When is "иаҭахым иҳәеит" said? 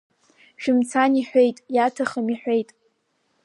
1.75-2.69